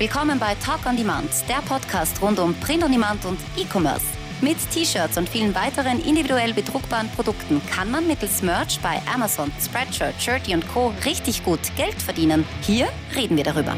[0.00, 4.06] Willkommen bei Talk on Demand, der Podcast rund um Print on Demand und E-Commerce.
[4.40, 10.14] Mit T-Shirts und vielen weiteren individuell bedruckbaren Produkten kann man mittels Merch bei Amazon, Spreadshirt,
[10.18, 10.94] Shirty und Co.
[11.04, 12.46] richtig gut Geld verdienen.
[12.62, 13.76] Hier reden wir darüber.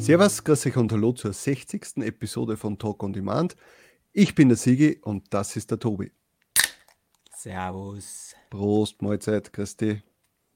[0.00, 1.98] Servus, grüß euch und hallo zur 60.
[1.98, 3.54] Episode von Talk on Demand.
[4.12, 6.10] Ich bin der Sigi und das ist der Tobi.
[7.32, 8.34] Servus.
[8.50, 10.02] Prost, Mahlzeit, dich.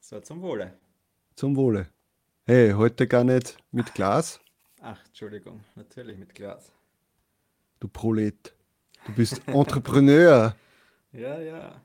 [0.00, 0.76] So, zum Wohle.
[1.36, 1.86] Zum Wohle.
[2.50, 4.40] Hey, heute gar nicht mit Glas.
[4.80, 6.72] Ach, Entschuldigung, natürlich mit Glas.
[7.78, 8.54] Du Prolet.
[9.06, 10.56] Du bist Entrepreneur.
[11.12, 11.84] Ja, ja.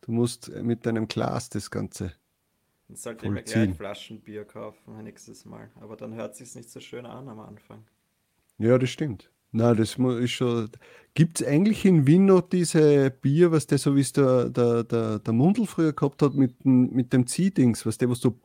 [0.00, 2.14] Du musst mit deinem Glas das Ganze.
[2.88, 3.64] Dann sollte ich mir Vollziehen.
[3.64, 5.70] gleich Flaschenbier kaufen nächstes Mal.
[5.78, 7.84] Aber dann hört sich's nicht so schön an am Anfang.
[8.56, 9.30] Ja, das stimmt.
[9.52, 10.70] Na, das ist schon.
[11.12, 14.84] Gibt es eigentlich in Wien noch diese Bier, was der so wie es der, der,
[14.84, 18.38] der, der Mundl früher gehabt hat mit, dem- mit dem Ziehdings, was der, was du.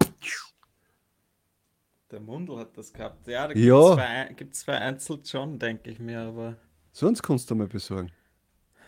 [2.12, 3.28] Der Mundl hat das gehabt.
[3.28, 4.26] Ja, da Ja.
[4.36, 6.20] gibt es vereinzelt schon, denke ich mir.
[6.22, 6.58] Aber
[6.92, 8.12] Sonst kannst du mal besorgen.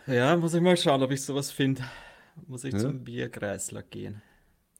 [0.06, 1.82] ja, muss ich mal schauen, ob ich sowas finde.
[2.46, 2.80] Muss ich Ja.
[2.80, 4.20] zum Bierkreisler gehen.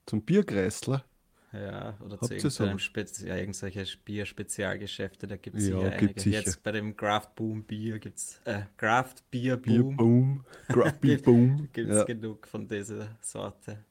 [0.07, 1.05] Zum Bierkreisler.
[1.53, 2.79] Ja, oder Habt zu irgendeinem so?
[2.79, 6.21] Spez ja, irgendwelche Bier-Spezialgeschäfte, da gibt es Ja, einige.
[6.21, 6.41] sicher.
[6.41, 10.45] Jetzt bei dem Craft Boom Bier gibt es, äh, Craft Beer Bier Boom, Boom.
[10.69, 11.69] Craft Beer Gibt- Boom.
[11.73, 12.05] gibt es Ja.
[12.05, 13.85] genug von dieser Sorte.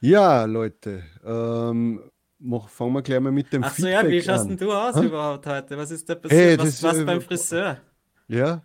[0.00, 1.04] ja, Leute.
[1.22, 2.00] Ähm,
[2.38, 4.72] mach, fangen wir gleich mal mit dem Ach so, Feedback ja, wie schaust denn du
[4.72, 5.06] aus Hä?
[5.06, 5.76] überhaupt heute?
[5.76, 6.40] Was ist da passiert?
[6.40, 7.80] Hey, was was äh, beim Friseur?
[8.28, 8.62] Ja,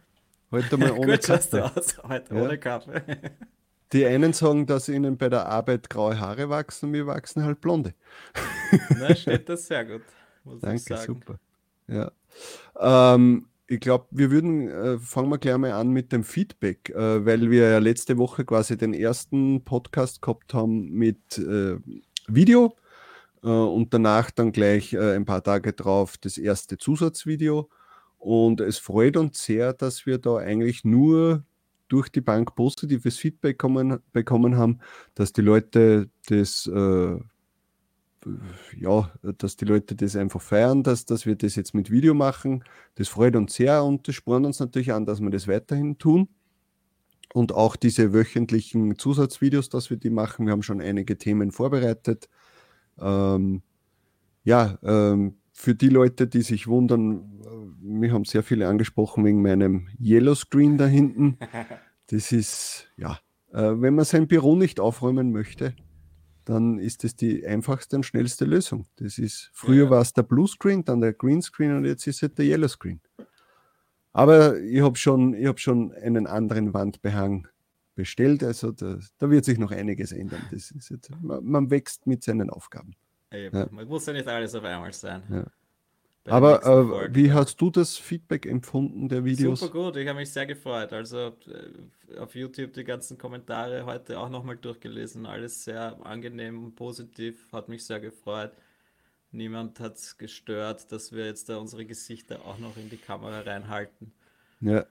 [0.51, 2.41] heute mal ohne Gut schaust du aus heute, Ja.
[2.43, 3.03] ohne Kappe.
[3.93, 7.93] Die einen sagen, dass ihnen bei der Arbeit graue Haare wachsen, wir wachsen halt blonde.
[8.97, 10.01] Na, steht das sehr gut,
[10.43, 11.05] muss ich Danke, sagen.
[11.05, 11.39] super.
[11.87, 12.11] Ja.
[12.79, 17.25] Ähm, ich glaube, wir würden, äh, fangen wir gleich mal an mit dem Feedback, äh,
[17.25, 21.75] weil wir ja letzte Woche quasi den ersten Podcast gehabt haben mit äh,
[22.27, 22.75] Video
[23.47, 27.69] und danach dann gleich äh, ein paar Tage drauf das erste Zusatzvideo.
[28.17, 31.43] Und es freut uns sehr, dass wir da eigentlich nur
[31.87, 34.79] durch die Bank positives Feedback kommen, bekommen haben,
[35.15, 37.19] dass die Leute das äh,
[38.77, 42.63] ja, dass die Leute das einfach feiern, dass, dass wir das jetzt mit Video machen.
[42.95, 46.29] Das freut uns sehr und das spornt uns natürlich an, dass wir das weiterhin tun.
[47.33, 50.45] Und auch diese wöchentlichen Zusatzvideos, dass wir die machen.
[50.45, 52.29] Wir haben schon einige Themen vorbereitet.
[53.01, 53.61] Ähm,
[54.43, 59.41] ja, ähm, für die Leute, die sich wundern, äh, wir haben sehr viele angesprochen wegen
[59.41, 61.37] meinem Yellow Screen da hinten.
[62.07, 63.19] Das ist, ja,
[63.53, 65.75] äh, wenn man sein Büro nicht aufräumen möchte,
[66.45, 68.85] dann ist das die einfachste und schnellste Lösung.
[68.97, 69.89] Das ist, früher Ja.
[69.91, 72.67] war es der Blue Screen, dann der Green Screen und jetzt ist es der Yellow
[72.67, 72.99] Screen.
[74.13, 77.47] Aber ich habe schon, ich hab schon einen anderen Wandbehang
[78.01, 80.41] bestellt, also da, da wird sich noch einiges ändern.
[80.51, 82.95] Das ist jetzt, man, man wächst mit seinen Aufgaben.
[83.31, 83.55] Eben.
[83.55, 83.67] Ja.
[83.71, 85.21] Man muss ja nicht alles auf einmal sein.
[85.29, 85.45] Ja.
[86.25, 89.59] Aber äh, wie hast du das Feedback empfunden der Videos?
[89.59, 90.93] Super gut, ich habe mich sehr gefreut.
[90.93, 91.17] Also
[91.47, 95.25] äh, auf YouTube die ganzen Kommentare heute auch nochmal durchgelesen.
[95.25, 98.51] Alles sehr angenehm und positiv, hat mich sehr gefreut.
[99.31, 103.41] Niemand hat es gestört, dass wir jetzt da unsere Gesichter auch noch in die Kamera
[103.41, 104.11] reinhalten.
[104.59, 104.85] Ja,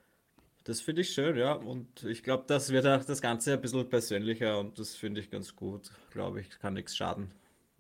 [0.65, 1.53] Das finde ich schön, ja.
[1.53, 5.31] Und ich glaube, das wird auch das Ganze ein bisschen persönlicher und das finde ich
[5.31, 5.91] ganz gut.
[6.13, 7.33] Glaube ich, kann nichts schaden.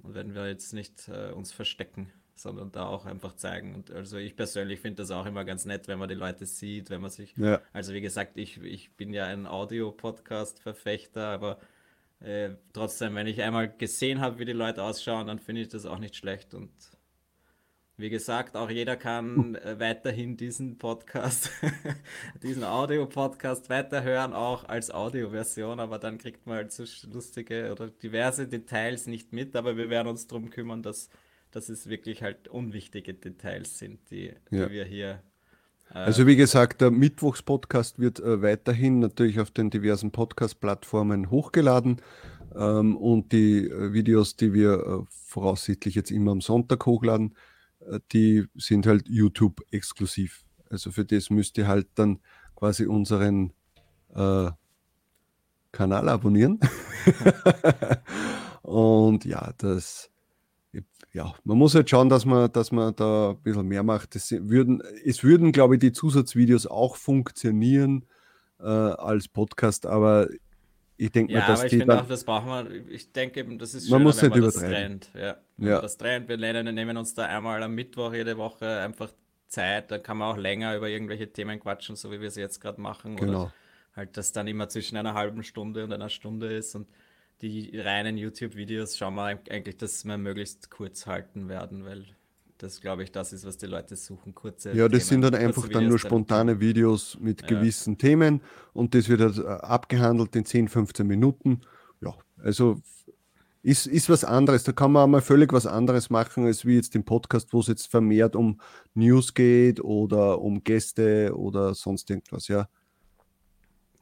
[0.02, 3.74] Und wenn wir jetzt nicht äh, uns verstecken, sondern da auch einfach zeigen.
[3.74, 6.90] Und also ich persönlich finde das auch immer ganz nett, wenn man die Leute sieht,
[6.90, 7.36] wenn man sich.
[7.36, 11.58] ja, Also wie gesagt, ich, ich bin ja ein Audio-Podcast-Verfechter, aber
[12.20, 15.86] äh, trotzdem, wenn ich einmal gesehen habe, wie die Leute ausschauen, dann finde ich das
[15.86, 16.54] auch nicht schlecht.
[16.54, 16.70] Und
[18.00, 21.50] wie gesagt, auch jeder kann äh, weiterhin diesen Podcast,
[22.42, 28.46] diesen Audio-Podcast weiterhören, auch als Audioversion, aber dann kriegt man halt so lustige oder diverse
[28.48, 31.08] Details nicht mit, aber wir werden uns darum kümmern, dass,
[31.50, 34.66] dass es wirklich halt unwichtige Details sind, die, Ja.
[34.66, 35.22] die wir hier.
[35.90, 42.00] Äh, Also wie gesagt, der Mittwochspodcast wird äh, weiterhin natürlich auf den diversen Podcast-Plattformen hochgeladen
[42.54, 47.34] ähm, und die äh, Videos, die wir äh, voraussichtlich jetzt immer am Sonntag hochladen,
[48.12, 50.44] die sind halt YouTube exklusiv.
[50.68, 52.20] Also für das müsst ihr halt dann
[52.54, 53.52] quasi unseren
[54.14, 54.50] äh,
[55.72, 56.60] Kanal abonnieren.
[58.62, 60.10] und ja, das
[61.12, 64.14] ja, man muss halt schauen, dass man, dass man da ein bisschen mehr macht.
[64.14, 68.04] Es würden, es würden, glaube ich, die Zusatzvideos auch funktionieren
[68.60, 70.28] äh, als Podcast, aber
[71.00, 72.88] ich denke Ja, mal, dass aber ich finde auch, das brauchen wir.
[72.90, 75.10] Ich denke eben, das ist Man schöner, muss wenn nicht man das trennt.
[75.14, 75.36] Ja, Ja.
[75.56, 76.28] man das trennt.
[76.28, 79.12] Wir nehmen, nehmen uns da einmal am Mittwoch jede Woche einfach
[79.48, 79.90] Zeit.
[79.90, 82.80] Da kann man auch länger über irgendwelche Themen quatschen, so wie wir es jetzt gerade
[82.80, 83.16] machen.
[83.16, 83.42] Genau.
[83.44, 83.54] Oder
[83.96, 86.74] halt, das dann immer zwischen einer halben Stunde und einer Stunde ist.
[86.74, 86.88] Und
[87.42, 92.04] die reinen YouTube-Videos schauen wir eigentlich, dass wir möglichst kurz halten werden, weil
[92.62, 94.34] das, glaube ich, das ist, was die Leute suchen.
[94.34, 97.46] Kurze Ja, das Themen, sind dann einfach dann nur spontane Videos mit ja.
[97.48, 98.42] gewissen Themen
[98.72, 101.60] und das wird halt äh, abgehandelt in 10, 15 Minuten.
[102.00, 102.80] Ja, also
[103.62, 104.64] ist, ist was anderes.
[104.64, 107.66] Da kann man mal völlig was anderes machen, als wie jetzt im Podcast, wo es
[107.66, 108.60] jetzt vermehrt um
[108.94, 112.68] News geht oder um Gäste oder sonst irgendwas, ja.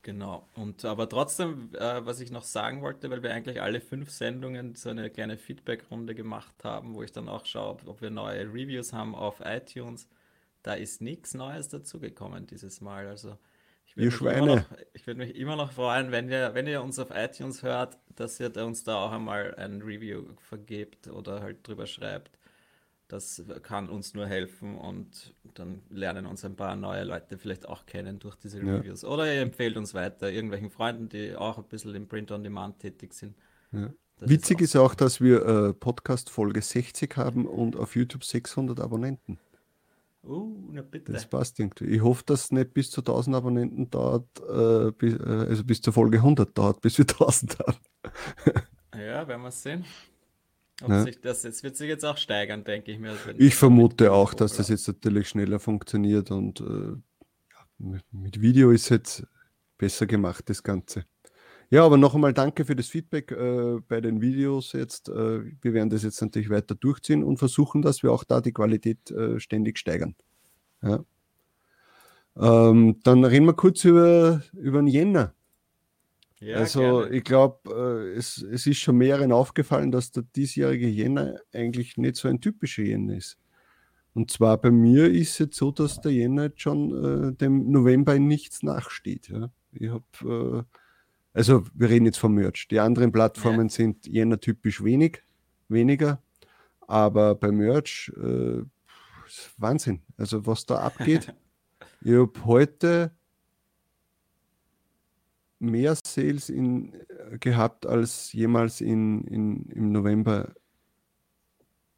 [0.08, 0.48] Genau.
[0.54, 4.74] Und aber trotzdem, äh, was ich noch sagen wollte, weil wir eigentlich alle fünf Sendungen
[4.74, 8.94] so eine kleine Feedback-Runde gemacht haben, wo ich dann auch schaue, ob wir neue Reviews
[8.94, 10.08] haben auf iTunes.
[10.62, 13.06] Da ist nichts Neues dazugekommen dieses Mal.
[13.06, 13.36] Also
[13.84, 14.64] ich würde mich, immer noch,
[14.94, 18.40] ich würd mich immer noch freuen, wenn ihr, wenn ihr uns auf iTunes hört, dass
[18.40, 22.37] ihr uns da auch einmal ein Review vergebt oder halt drüber schreibt.
[23.08, 27.86] Das kann uns nur helfen und dann lernen uns ein paar neue Leute vielleicht auch
[27.86, 28.76] kennen durch diese ja.
[28.76, 29.02] Reviews.
[29.02, 32.78] Oder ihr empfehlt uns weiter irgendwelchen Freunden, die auch ein bisschen im Print on Demand
[32.78, 33.34] tätig sind.
[33.72, 33.90] Ja.
[34.20, 38.24] Witzig ist auch, ist auch, dass wir äh, Podcast Folge 60 haben und auf YouTube
[38.24, 39.38] 600 Abonnenten.
[40.22, 41.12] Uh, na bitte.
[41.12, 41.86] Das passt irgendwie.
[41.86, 45.80] Ich hoffe, dass es nicht bis zu 1000 Abonnenten dauert, äh, bis, äh, also bis
[45.80, 47.78] zur Folge 100 dauert, bis wir 1000 haben.
[48.94, 49.86] ja, werden wir sehen.
[50.86, 51.02] Ja.
[51.02, 53.16] Sich das, das wird sich jetzt auch steigern, denke ich mir.
[53.36, 56.96] Ich vermute auch, dass das jetzt natürlich schneller funktioniert und äh,
[57.78, 59.26] mit, mit, Video ist jetzt
[59.76, 61.04] besser gemacht, das Ganze.
[61.70, 65.08] Ja, aber noch einmal danke für das Feedback äh, bei den Videos jetzt.
[65.08, 68.52] Äh, wir werden das jetzt natürlich weiter durchziehen und versuchen, dass wir auch da die
[68.52, 70.14] Qualität äh, ständig steigern.
[70.82, 71.04] Ja.
[72.36, 75.34] Ähm, dann reden wir kurz über, über den Jänner.
[76.40, 77.16] Ja, also gerne.
[77.16, 82.16] ich glaube, äh, es, es ist schon mehreren aufgefallen, dass der diesjährige Jänner eigentlich nicht
[82.16, 83.38] so ein typischer Jänner ist.
[84.14, 87.70] Und zwar bei mir ist es jetzt so, dass der Jänner jetzt schon äh, dem
[87.70, 89.28] November in nichts nachsteht.
[89.28, 89.50] Ja.
[89.72, 90.78] Ich habe, äh,
[91.32, 92.68] also wir reden jetzt vom Merch.
[92.68, 93.72] Die anderen Plattformen ja.
[93.72, 95.22] sind Jänner typisch wenig,
[95.68, 96.22] weniger.
[96.80, 98.62] Aber bei Merch, äh,
[99.56, 100.02] Wahnsinn.
[100.16, 101.34] Also was da abgeht.
[102.00, 103.12] ich habe heute
[105.58, 110.52] mehr Sales in, äh, gehabt als jemals in, in, im November.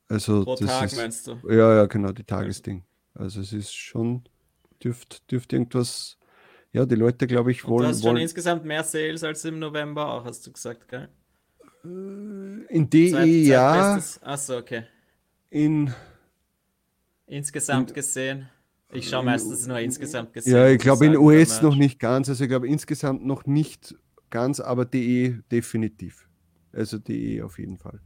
[0.09, 1.37] Also Pro Tag ist, meinst du?
[1.49, 2.85] Ja, ja, genau, die Tagesding.
[3.15, 4.25] Also es ist schon,
[4.83, 6.19] dürfte dürft irgendwas,
[6.73, 7.75] ja, die Leute, glaube ich, wollen.
[7.75, 10.89] Und du hast schon wollen, insgesamt mehr Sales als im November auch, hast du gesagt,
[10.89, 11.09] gell?
[11.85, 14.01] Äh, in DE Zeit, ja.
[14.23, 14.85] Achso, okay.
[15.51, 15.93] In
[17.27, 18.49] insgesamt in, gesehen.
[18.93, 20.55] Ich schaue meistens nur insgesamt gesehen.
[20.55, 22.29] Ja, ich glaube in US noch nicht ganz.
[22.29, 23.95] Also ich glaube insgesamt noch nicht
[24.31, 26.29] ganz, aber DE definitiv.
[26.73, 28.01] Also DE auf jeden Fall.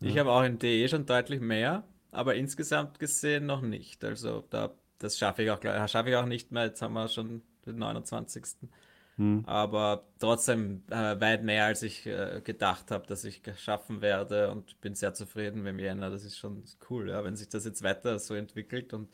[0.00, 0.20] Ich ja.
[0.20, 4.04] habe auch in DE schon deutlich mehr, aber insgesamt gesehen noch nicht.
[4.04, 6.66] Also da, das schaffe ich auch, schaffe ich auch nicht mehr.
[6.66, 8.44] Jetzt haben wir schon den 29.
[9.16, 9.42] Hm.
[9.46, 14.80] Aber trotzdem äh, weit mehr, als ich äh, gedacht habe, dass ich schaffen werde und
[14.80, 16.08] bin sehr zufrieden mit Jänner.
[16.08, 19.08] Das ist schon cool, ja, wenn sich das jetzt weiter so entwickelt und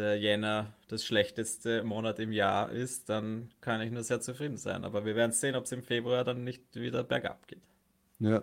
[0.00, 4.84] der Jänner das schlechteste Monat im Jahr ist, dann kann ich nur sehr zufrieden sein.
[4.84, 7.62] Aber wir werden sehen, ob es im Februar dann nicht wieder bergab geht.
[8.18, 8.42] Ja.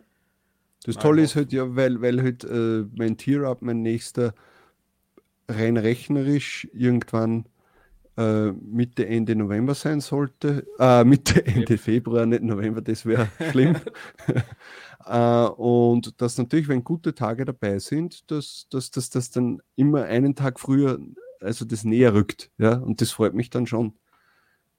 [0.85, 4.33] Das Mal Tolle ist halt ja, weil, weil halt äh, mein Tier-Up, mein nächster,
[5.49, 7.45] rein rechnerisch irgendwann
[8.17, 10.65] äh, Mitte, Ende November sein sollte.
[10.79, 13.75] Äh, Mitte, Ende Februar, nicht November, das wäre schlimm.
[15.05, 20.03] äh, und dass natürlich, wenn gute Tage dabei sind, dass, dass, dass das dann immer
[20.03, 20.99] einen Tag früher
[21.41, 22.51] also das näher rückt.
[22.57, 23.93] Ja, und das freut mich dann schon.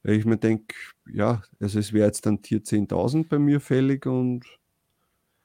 [0.03, 0.75] Weil ich mir denke,
[1.12, 4.45] ja, also es wäre jetzt dann Tier 10.000 bei mir fällig und.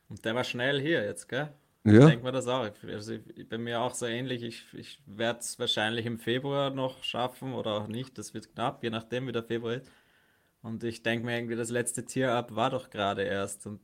[0.10, 1.50] Und der war schnell hier jetzt, gell?
[1.86, 2.00] Ja.
[2.00, 2.70] Ich denke mir das auch.
[2.88, 3.18] Also
[3.50, 4.44] bei mir auch so ähnlich.
[4.44, 8.18] Ich, ich werde es wahrscheinlich im Februar noch schaffen oder auch nicht.
[8.18, 9.92] Das wird knapp, je nachdem, wie der Februar ist.
[10.62, 13.68] Und ich denke mir irgendwie, das letzte Tier ab war doch gerade erst.
[13.68, 13.82] Und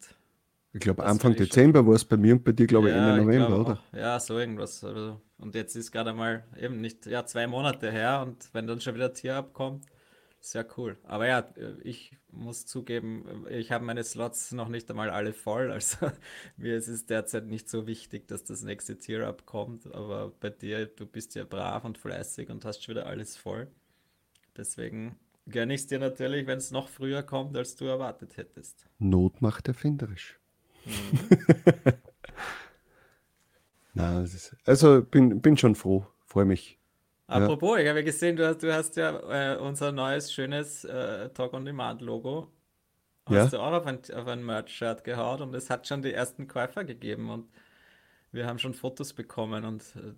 [0.72, 3.24] ich glaube, Anfang Dezember war es bei mir und bei dir, glaube ich, ja, Ende
[3.24, 3.74] November, oder?
[3.74, 4.84] Auch, ja, so irgendwas.
[4.84, 8.80] Also, und jetzt ist gerade mal eben nicht, ja, zwei Monate her und wenn dann
[8.80, 9.86] schon wieder Tier abkommt,
[10.40, 10.98] ist ja cool.
[11.04, 11.50] Aber ja,
[11.84, 15.72] ich muss zugeben, ich habe meine Slots noch nicht einmal alle voll.
[15.80, 16.12] Also
[16.56, 19.94] mir ist es derzeit nicht so wichtig, dass das nächste Tier abkommt.
[19.94, 23.68] Aber bei dir, du bist ja brav und fleißig und hast schon wieder alles voll.
[24.56, 28.88] Deswegen gönne ich es dir natürlich, wenn es noch früher kommt, als du erwartet hättest.
[29.00, 30.39] Not macht erfinderisch.
[30.86, 31.94] Mhm.
[33.94, 36.78] Na, ist, also bin, bin schon froh, freue mich.
[37.28, 37.84] Apropos, ja.
[37.84, 41.54] ich habe ja gesehen, du hast, du hast ja äh, unser neues, schönes äh, Talk
[41.54, 42.52] on Demand Logo.
[43.26, 43.60] Hast ja.
[43.60, 46.84] du auch auf ein, auf ein Merch-Shirt gehaut und es hat schon die ersten Käufer
[46.84, 47.48] gegeben und
[48.32, 50.14] wir haben schon Fotos bekommen und äh,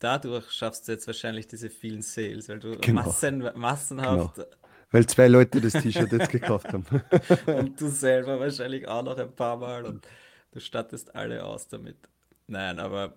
[0.00, 3.02] dadurch schaffst du jetzt wahrscheinlich diese vielen Sales, weil du genau.
[3.02, 4.48] Massen, massenhaft genau.
[4.96, 6.86] Weil zwei Leute das T-Shirt jetzt gekauft haben.
[7.46, 10.08] und du selber wahrscheinlich auch noch ein paar Mal und
[10.52, 11.98] du stattest alle aus damit.
[12.46, 13.14] Nein, aber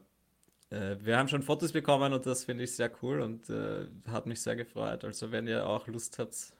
[0.71, 4.25] äh, wir haben schon Fotos bekommen und das finde ich sehr cool und äh, hat
[4.25, 5.05] mich sehr gefreut.
[5.05, 6.51] Also wenn ihr auch Lust habt,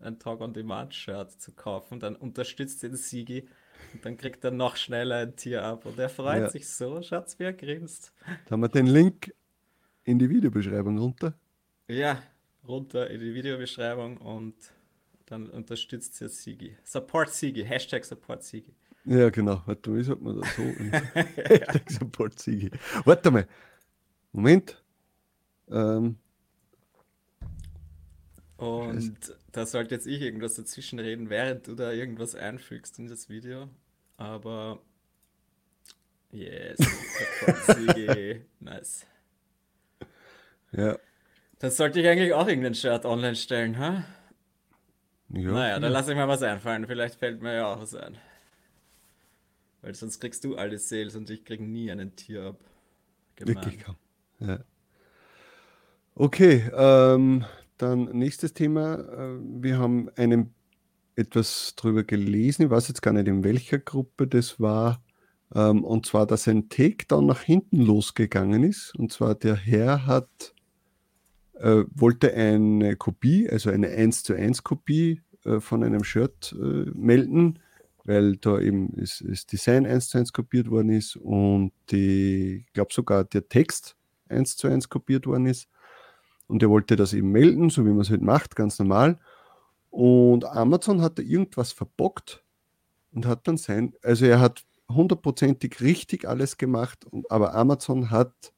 [0.00, 3.48] ein Talk-on-Demand-Shirt zu kaufen, dann unterstützt den Sigi
[3.92, 6.50] und dann kriegt er noch schneller ein Tier ab und er freut ja.
[6.50, 7.00] sich so.
[7.00, 8.12] Schaut's, wie er grinst.
[8.46, 9.32] Da haben wir den Link
[10.02, 11.32] in die Videobeschreibung runter.
[11.86, 12.20] Ja,
[12.66, 14.54] runter in die Videobeschreibung und
[15.26, 16.76] dann unterstützt ihr Sigi.
[16.84, 18.74] Support Sigi, Hashtag Support Sigi.
[19.04, 19.62] Ja, genau.
[19.66, 20.62] Warte, wie sagt man das so?
[21.42, 22.70] Hashtag Support Sigi.
[23.04, 23.46] Warte mal.
[24.32, 24.82] Moment.
[25.70, 26.16] Ähm.
[28.56, 33.28] Und da sollte jetzt ich irgendwas dazwischen reden, während du da irgendwas einfügst in das
[33.28, 33.68] Video.
[34.16, 34.80] Aber
[36.30, 38.44] yes, Support Sigi.
[38.60, 39.06] nice.
[40.72, 40.98] Ja.
[41.58, 44.04] Dann sollte ich eigentlich auch irgendein Shirt online stellen, ha?
[45.30, 46.86] Ja, naja, dann lasse ich mir was einfallen.
[46.86, 48.16] Vielleicht fällt mir ja auch was ein.
[49.82, 52.58] Weil sonst kriegst du alle Sales und ich krieg nie einen Tier ab.
[53.38, 53.96] Wirklich kaum.
[54.40, 54.60] Ja.
[56.14, 57.44] Okay, ähm,
[57.76, 58.94] dann nächstes Thema.
[58.94, 60.54] Äh, wir haben einen
[61.16, 62.64] etwas drüber gelesen.
[62.64, 65.02] Ich weiß jetzt gar nicht, in welcher Gruppe das war.
[65.54, 68.94] Ähm, und zwar, dass ein Takedown nach hinten losgegangen ist.
[68.96, 70.53] Und zwar der Herr hat
[71.60, 76.90] äh, wollte eine Kopie, also eine 1 zu 1 Kopie äh, von einem Shirt äh,
[76.94, 77.60] melden,
[78.04, 82.72] weil da eben das, das Design 1 zu 1 kopiert worden ist und die, ich
[82.72, 83.96] glaube sogar der Text
[84.28, 85.68] 1 zu 1 kopiert worden ist.
[86.46, 89.18] Und er wollte das eben melden, so wie man es halt macht, ganz normal.
[89.90, 92.44] Und Amazon hat da irgendwas verbockt
[93.12, 98.52] und hat dann sein, also er hat hundertprozentig richtig alles gemacht, aber Amazon hat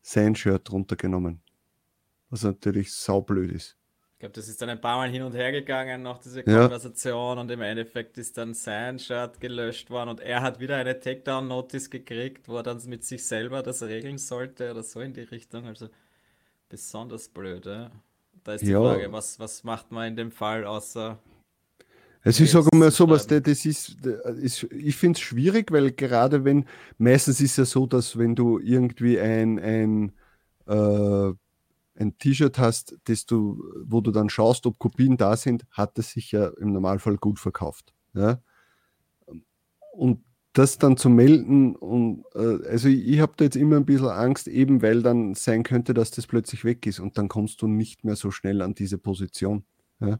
[0.00, 1.42] sein Shirt runtergenommen
[2.32, 3.76] was natürlich saublöd ist.
[4.14, 7.36] Ich glaube, das ist dann ein paar Mal hin und her gegangen nach dieser Konversation
[7.36, 7.40] ja.
[7.40, 11.90] und im Endeffekt ist dann sein Shirt gelöscht worden und er hat wieder eine Takedown-Notice
[11.90, 15.66] gekriegt, wo er dann mit sich selber das regeln sollte oder so in die Richtung.
[15.66, 15.88] Also
[16.68, 17.66] besonders blöd.
[17.66, 17.90] Ja?
[18.44, 18.80] Da ist die ja.
[18.80, 21.18] Frage, was, was macht man in dem Fall außer.
[22.24, 26.44] Also ich sage mal sowas, das ist, das ist ich finde es schwierig, weil gerade
[26.44, 30.12] wenn, meistens ist ja so, dass wenn du irgendwie ein, ein
[30.66, 31.32] äh,
[31.94, 36.12] ein T-Shirt hast, das du, wo du dann schaust, ob Kopien da sind, hat es
[36.12, 37.92] sich ja im Normalfall gut verkauft.
[38.14, 38.40] Ja?
[39.92, 43.86] Und das dann zu melden, und, äh, also ich, ich habe da jetzt immer ein
[43.86, 47.62] bisschen Angst, eben weil dann sein könnte, dass das plötzlich weg ist und dann kommst
[47.62, 49.64] du nicht mehr so schnell an diese Position.
[50.00, 50.18] Ja,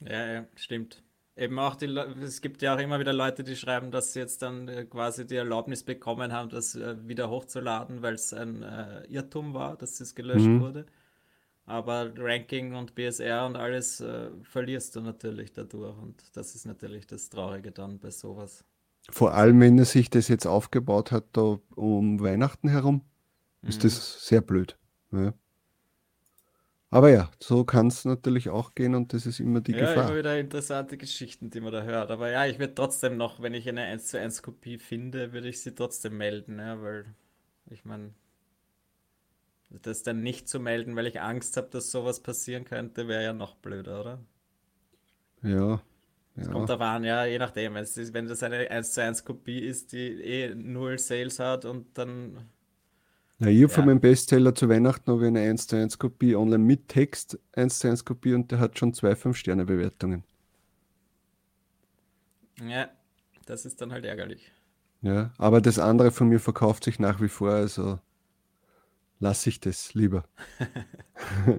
[0.00, 1.02] ja, ja stimmt
[1.38, 1.86] eben auch die,
[2.22, 5.26] es gibt ja auch immer wieder Leute, die schreiben, dass sie jetzt dann äh, quasi
[5.26, 10.00] die Erlaubnis bekommen haben, das äh, wieder hochzuladen, weil es ein äh, Irrtum war, dass
[10.00, 10.60] es gelöscht mhm.
[10.60, 10.86] wurde.
[11.64, 15.96] Aber Ranking und BSR und alles äh, verlierst du natürlich dadurch.
[15.98, 18.64] Und das ist natürlich das Traurige dann bei sowas.
[19.10, 23.02] Vor allem, wenn er sich das jetzt aufgebaut hat, da um Weihnachten herum,
[23.62, 23.88] ist mhm.
[23.88, 24.78] das sehr blöd.
[25.12, 25.34] Ja.
[26.90, 30.08] Aber ja, so kann es natürlich auch gehen und das ist immer die ja, Gefahr.
[30.08, 32.10] immer wieder interessante Geschichten, die man da hört.
[32.10, 35.48] Aber ja, ich würde trotzdem noch, wenn ich eine 1 zu 1 Kopie finde, würde
[35.48, 37.04] ich sie trotzdem melden, ja, weil
[37.70, 38.14] ich meine,
[39.68, 43.32] das dann nicht zu melden, weil ich Angst habe, dass sowas passieren könnte, wäre ja
[43.34, 44.18] noch blöder, oder?
[45.42, 45.82] Ja.
[46.36, 46.52] Es ja.
[46.52, 47.74] kommt darauf an, ja, je nachdem.
[47.74, 52.48] Wenn das eine 1 zu 1 Kopie ist, die eh null Sales hat und dann
[53.40, 53.68] ja, ich habe ja.
[53.68, 57.38] von meinem Bestseller zu Weihnachten habe ich eine 1 zu 1 Kopie online mit Text
[57.52, 60.24] 1 zu 1 Kopie und der hat schon zwei 5-Sterne-Bewertungen.
[62.60, 62.88] Ja,
[63.46, 64.50] das ist dann halt ärgerlich.
[65.00, 68.00] Ja, aber das andere von mir verkauft sich nach wie vor, also
[69.20, 70.24] lasse ich das lieber.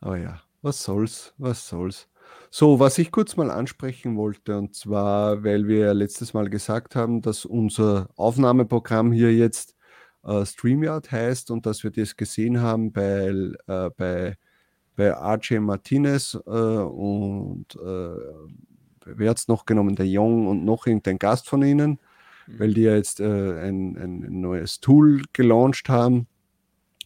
[0.00, 2.08] aber ja, was soll's, was soll's.
[2.50, 7.22] So, was ich kurz mal ansprechen wollte, und zwar, weil wir letztes Mal gesagt haben,
[7.22, 9.75] dass unser Aufnahmeprogramm hier jetzt
[10.26, 13.28] äh, StreamYard heißt und dass wir das gesehen haben bei,
[13.66, 14.36] äh, bei,
[14.96, 18.16] bei RJ Martinez äh, und äh,
[19.04, 19.94] wer hat es noch genommen?
[19.94, 22.00] Der Young und noch irgendein Gast von ihnen,
[22.46, 22.58] mhm.
[22.58, 26.26] weil die ja jetzt äh, ein, ein neues Tool gelauncht haben.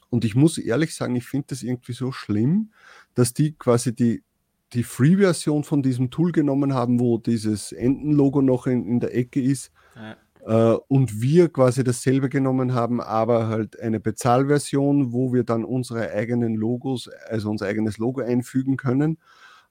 [0.08, 2.72] Und ich muss ehrlich sagen, ich finde das irgendwie so schlimm,
[3.14, 4.24] dass die quasi die,
[4.72, 9.40] die Free-Version von diesem Tool genommen haben, wo dieses Entenlogo noch in, in der Ecke
[9.40, 9.70] ist.
[9.94, 10.16] Ja
[10.47, 16.11] äh, und wir quasi dasselbe genommen haben, aber halt eine Bezahlversion, wo wir dann unsere
[16.12, 19.18] eigenen Logos, also unser eigenes Logo einfügen können.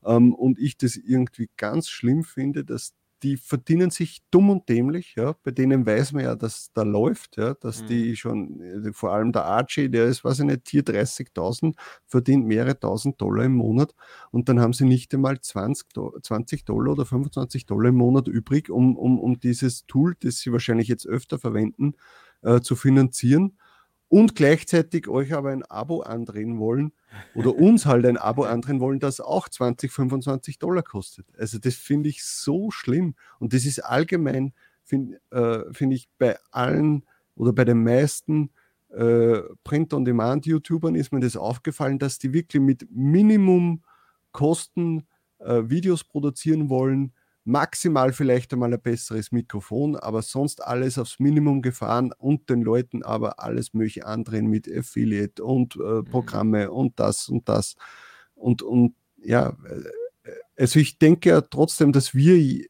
[0.06, 5.16] Ähm, und ich das irgendwie ganz schlimm finde, dass die verdienen sich dumm und dämlich,
[5.16, 5.36] ja.
[5.44, 7.88] Bei denen weiß man ja, dass da läuft, ja, dass mhm.
[7.88, 11.76] die schon, äh, vor allem der Archie, der ist, weiß ich nicht, hier 30.000,
[12.08, 13.94] verdient mehrere tausend Dollar im Monat
[14.32, 15.88] und dann haben sie nicht einmal 20,
[16.22, 20.52] 20 Dollar oder 25 Dollar im Monat übrig, um, um, um dieses Tool, das sie
[20.52, 21.94] wahrscheinlich jetzt öfter verwenden,
[22.42, 23.58] äh, zu finanzieren
[24.10, 26.92] und gleichzeitig euch aber ein Abo andrehen wollen
[27.36, 31.28] oder uns halt ein Abo andrehen wollen, das auch 20, 25 Dollar kostet.
[31.38, 36.38] Also das finde ich so schlimm und das ist allgemein, finde äh, find ich, bei
[36.52, 38.50] allen oder bei den meisten
[38.90, 43.84] äh, Print-on-Demand-YouTubern ist mir das aufgefallen, dass die wirklich mit Minimum
[44.32, 45.08] Kosten
[45.40, 47.14] äh, Videos produzieren wollen,
[47.50, 53.04] maximal vielleicht einmal ein besseres Mikrofon, aber sonst alles aufs Minimum gefahren und den Leuten
[53.04, 56.06] aber alles mögliche andrehen mit Affiliate und äh, mhm.
[56.06, 57.76] Programme und das und das.
[58.36, 62.66] Und, und ja, äh, also ich denke ja trotzdem, dass wir,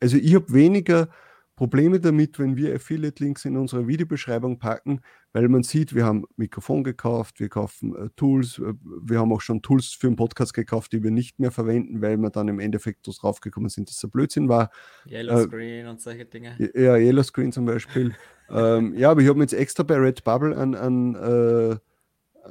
[0.00, 1.08] also ich habe weniger
[1.56, 5.00] Probleme damit, wenn wir Affiliate-Links in unsere Videobeschreibung packen,
[5.32, 9.40] weil man sieht, wir haben Mikrofon gekauft, wir kaufen äh, Tools, äh, wir haben auch
[9.40, 12.60] schon Tools für den Podcast gekauft, die wir nicht mehr verwenden, weil wir dann im
[12.60, 14.70] Endeffekt draufgekommen sind, dass ein Blödsinn war.
[15.08, 16.56] Yellow äh, Screen und solche Dinge.
[16.74, 18.14] Ja, Yellow Screen zum Beispiel.
[18.50, 21.76] ähm, ja, aber ich habe mir jetzt extra bei Redbubble an, an äh,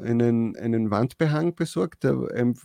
[0.03, 2.15] einen, einen Wandbehang besorgt, der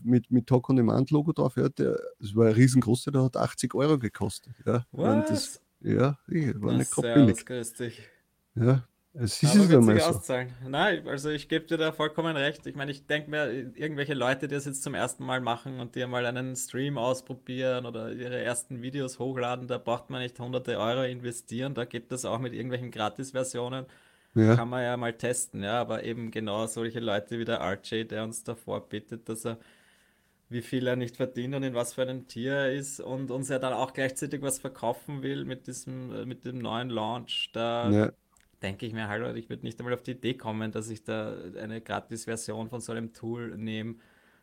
[0.03, 1.79] mit, mit Talk on Demand Logo drauf hat.
[1.79, 4.55] Der, das war ein riesengroßer, der hat 80 Euro gekostet.
[4.65, 5.61] Ja, Was?
[5.83, 7.45] Ja, war nicht gerade billig.
[7.47, 8.09] Günstig.
[8.55, 10.07] Ja, es ist es einmal so.
[10.07, 10.53] Auszahlen.
[10.69, 12.67] Nein, also ich gebe dir da vollkommen recht.
[12.67, 15.97] Ich meine, ich denke mir, irgendwelche Leute, die das jetzt zum ersten Mal machen und
[15.97, 20.79] die mal einen Stream ausprobieren oder ihre ersten Videos hochladen, da braucht man nicht hunderte
[20.79, 21.75] Euro investieren.
[21.75, 23.87] Da geht das auch mit irgendwelchen Gratis-Versionen.
[24.35, 24.55] Ja.
[24.55, 25.81] Kann man ja mal testen, ja.
[25.81, 29.59] Aber eben genau solche Leute wie der RJ, der uns davor bittet, dass er
[30.51, 33.49] wie viel er nicht verdient und in was für einem Tier er ist und uns
[33.49, 37.89] ja dann auch gleichzeitig was verkaufen will mit diesem, äh, mit dem neuen Launch, da
[37.89, 38.13] ja.
[38.61, 41.37] denke ich mir, hallo, ich würde nicht einmal auf die Idee kommen, dass ich da
[41.57, 43.95] eine Gratis-Version von so einem Tool nehme,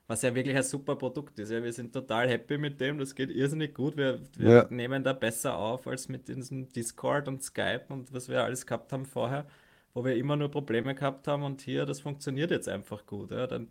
[0.07, 1.51] was ja wirklich ein super Produkt ist.
[1.51, 3.97] Ja, wir sind total happy mit dem, das geht irrsinnig gut.
[3.97, 4.67] Wir, wir ja.
[4.69, 8.93] nehmen da besser auf als mit diesem Discord und Skype und was wir alles gehabt
[8.93, 9.45] haben vorher,
[9.93, 13.31] wo wir immer nur Probleme gehabt haben und hier, das funktioniert jetzt einfach gut.
[13.31, 13.67] Ja, dann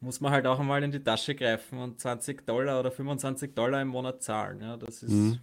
[0.00, 3.82] muss man halt auch einmal in die Tasche greifen und 20 Dollar oder 25 Dollar
[3.82, 4.60] im Monat zahlen.
[4.60, 5.12] Ja, das ist.
[5.12, 5.38] Mhm.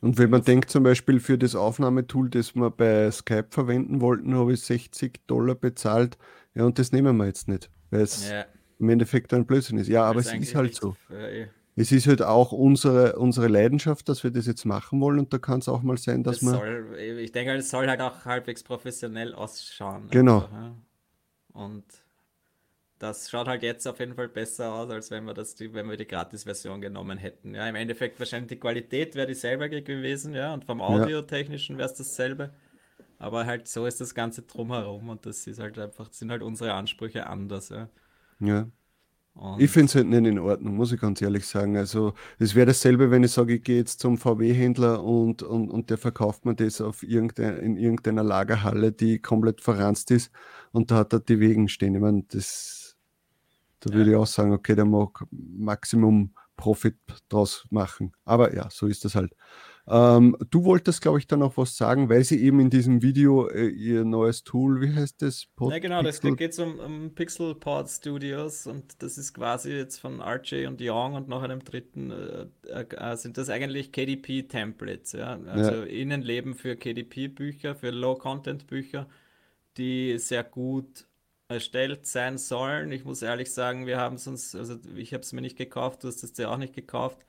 [0.00, 4.34] Und wenn man denkt, zum Beispiel für das Aufnahmetool, das wir bei Skype verwenden wollten,
[4.34, 6.16] habe ich 60 Dollar bezahlt.
[6.54, 8.44] Ja, und das nehmen wir jetzt nicht, weil es ja.
[8.78, 9.88] im Endeffekt ein Blödsinn ist.
[9.88, 10.96] Ja, aber es ist halt so.
[11.10, 15.32] Ja, es ist halt auch unsere, unsere Leidenschaft, dass wir das jetzt machen wollen und
[15.32, 16.54] da kann es auch mal sein, dass man.
[16.54, 20.08] Soll, ich denke, es soll halt auch halbwegs professionell ausschauen.
[20.10, 20.48] Genau.
[20.52, 20.74] Also.
[21.52, 21.84] Und
[22.98, 25.88] das schaut halt jetzt auf jeden Fall besser aus, als wenn wir das, die, wenn
[25.88, 27.54] wir die Gratis-Version genommen hätten.
[27.54, 31.94] Ja, im Endeffekt wahrscheinlich die Qualität wäre dieselbe gewesen, ja, und vom Audiotechnischen wäre es
[31.94, 32.52] dasselbe.
[33.18, 36.74] Aber halt so ist das Ganze drumherum und das ist halt einfach, sind halt unsere
[36.74, 37.88] Ansprüche anders, ja.
[38.40, 38.68] Ja.
[39.58, 41.76] Ich finde es halt nicht in Ordnung, muss ich ganz ehrlich sagen.
[41.76, 45.90] Also es wäre dasselbe, wenn ich sage, ich gehe jetzt zum VW-Händler und, und, und
[45.90, 50.32] der verkauft mir das auf irgendein, in irgendeiner Lagerhalle, die komplett verranzt ist
[50.72, 51.94] und da hat er die Wegen stehen.
[51.94, 52.77] Ich meine, das
[53.80, 56.96] da würde ich auch sagen, okay, der mag Maximum Profit
[57.28, 58.12] draus machen.
[58.24, 59.32] Aber ja, so ist das halt.
[59.90, 63.48] Ähm, du wolltest, glaube ich, dann noch was sagen, weil sie eben in diesem Video
[63.48, 65.46] äh, ihr neues Tool, wie heißt das?
[65.56, 66.30] Pod ja, genau, Pixel?
[66.30, 70.82] das geht um, um Pixel Pod Studios und das ist quasi jetzt von RJ und
[70.82, 75.38] Young und noch einem dritten, äh, äh, sind das eigentlich KDP-Templates, ja?
[75.46, 75.82] Also ja.
[75.84, 79.08] Innenleben für KDP-Bücher, für Low-Content-Bücher,
[79.78, 81.07] die sehr gut
[81.48, 82.92] erstellt sein sollen.
[82.92, 86.04] Ich muss ehrlich sagen, wir haben es uns, also ich habe es mir nicht gekauft,
[86.04, 87.24] du hast es dir auch nicht gekauft.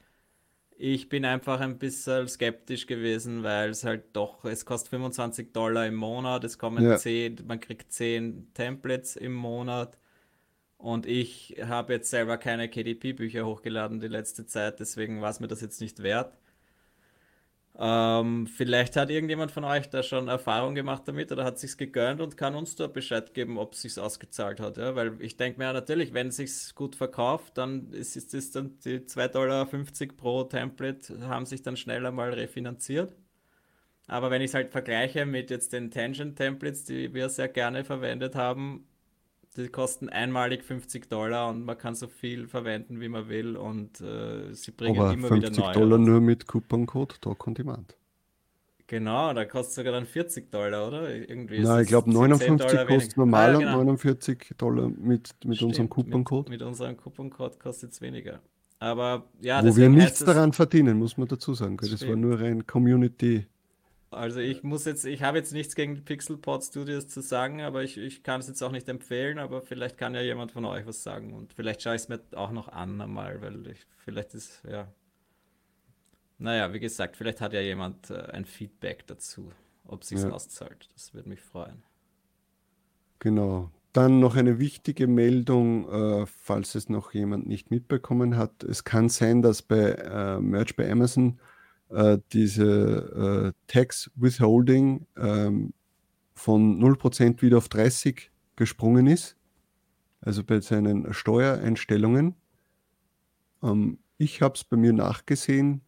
[0.77, 5.87] Ich bin einfach ein bisschen skeptisch gewesen, weil es halt doch, es kostet 25 Dollar
[5.87, 6.97] im Monat, es kommen ja.
[6.97, 9.97] 10, man kriegt 10 Templates im Monat.
[10.77, 15.47] Und ich habe jetzt selber keine KDP-Bücher hochgeladen die letzte Zeit, deswegen war es mir
[15.47, 16.37] das jetzt nicht wert.
[17.81, 22.19] Ähm, vielleicht hat irgendjemand von euch da schon Erfahrung gemacht damit oder hat sich's gegönnt
[22.19, 24.75] und kann uns da Bescheid geben, ob es sich ausgezahlt hat.
[24.75, 24.95] Ja?
[24.95, 28.77] Weil ich denke mir ja natürlich, wenn es sich gut verkauft, dann ist, das dann
[28.83, 29.65] die 2,50 Dollar
[30.17, 33.15] pro Template haben sich dann schneller mal refinanziert.
[34.07, 38.35] Aber wenn ich es halt vergleiche mit jetzt den Tangent-Templates, die wir sehr gerne verwendet
[38.35, 38.88] haben,
[39.63, 44.01] die kosten einmalig 50 Dollar und man kann so viel verwenden, wie man will und
[44.01, 45.55] äh, sie bringen Aber immer wieder neue.
[45.55, 47.95] 50 Dollar nur mit Couponcode Talk on Demand.
[48.87, 51.13] Genau, da kostet sogar dann 40 Dollar, oder?
[51.13, 53.79] Irgendwie Nein, ich glaube 59 kostet normal ah, ja, genau.
[53.81, 56.49] und 49 Dollar mit, mit unserem Couponcode.
[56.49, 58.39] Mit, mit unserem Couponcode kostet es weniger.
[58.79, 61.77] Aber ja, Wo wir nichts daran verdienen, muss man dazu sagen.
[61.77, 63.45] Das, das war nur rein Community.
[64.11, 67.97] Also ich muss jetzt, ich habe jetzt nichts gegen Pixelpod Studios zu sagen, aber ich,
[67.97, 71.03] ich kann es jetzt auch nicht empfehlen, aber vielleicht kann ja jemand von euch was
[71.03, 74.63] sagen und vielleicht schaue ich es mir auch noch an einmal, weil ich, vielleicht ist,
[74.67, 74.91] ja.
[76.39, 79.51] Naja, wie gesagt, vielleicht hat ja jemand äh, ein Feedback dazu,
[79.85, 80.29] ob sich ja.
[80.29, 80.89] auszahlt.
[80.93, 81.83] Das würde mich freuen.
[83.19, 83.69] Genau.
[83.91, 88.63] Dann noch eine wichtige Meldung, äh, falls es noch jemand nicht mitbekommen hat.
[88.63, 91.39] Es kann sein, dass bei äh, Merch bei Amazon
[91.89, 95.73] äh, diese äh, Tax Withholding ähm,
[96.33, 99.35] von 0% wieder auf 30 gesprungen ist.
[100.21, 102.35] Also bei seinen Steuereinstellungen.
[103.63, 105.81] Ähm, ich habe es bei mir nachgesehen.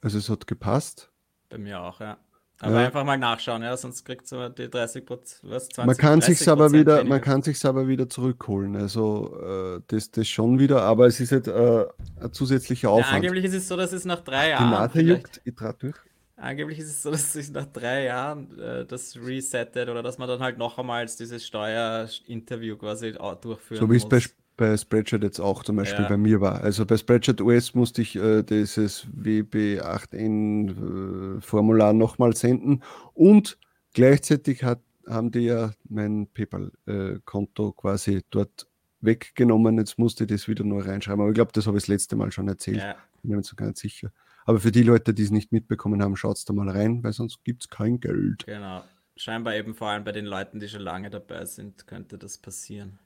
[0.00, 1.12] Also es hat gepasst.
[1.48, 2.18] Bei mir auch, ja.
[2.60, 2.86] Aber ja.
[2.86, 5.04] einfach mal nachschauen, ja, sonst kriegt man die 30
[5.42, 8.76] was 20 Man kann sich aber wieder, man kann sich aber wieder zurückholen.
[8.76, 11.84] Also äh, das, das schon wieder, aber es ist halt äh,
[12.20, 13.10] ein zusätzlicher Aufwand.
[13.10, 14.64] Ja, angeblich ist es so, dass es nach drei Jahren.
[14.64, 15.96] Die Nase juckt, ich trage durch.
[16.36, 20.26] Angeblich ist es so, dass sich nach drei Jahren äh, das resettet oder dass man
[20.26, 24.20] dann halt noch einmal dieses Steuerinterview quasi durchführen So wie es bei
[24.56, 26.08] bei Spreadshirt jetzt auch zum Beispiel ja.
[26.08, 26.62] bei mir war.
[26.62, 32.82] Also bei Spreadshirt OS musste ich äh, dieses WB8N-Formular äh, nochmal senden
[33.14, 33.58] und
[33.92, 38.66] gleichzeitig hat, haben die ja mein PayPal-Konto quasi dort
[39.00, 39.76] weggenommen.
[39.78, 41.20] Jetzt musste ich das wieder neu reinschreiben.
[41.20, 42.78] Aber ich glaube, das habe ich das letzte Mal schon erzählt.
[42.78, 42.96] Ja.
[43.22, 44.10] Bin mir gar nicht sicher.
[44.46, 47.44] Aber für die Leute, die es nicht mitbekommen haben, schaut da mal rein, weil sonst
[47.44, 48.46] gibt es kein Geld.
[48.46, 48.84] Genau.
[49.16, 52.98] Scheinbar eben vor allem bei den Leuten, die schon lange dabei sind, könnte das passieren.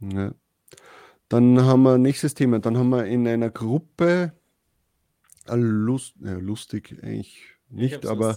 [0.00, 0.34] Ja.
[1.28, 2.58] Dann haben wir nächstes Thema.
[2.58, 4.32] Dann haben wir in einer Gruppe
[5.46, 8.34] äh, Lust, ja, lustig eigentlich nicht, aber